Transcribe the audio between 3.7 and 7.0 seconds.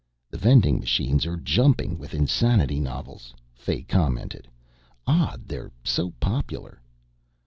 commented. "Odd they're so popular."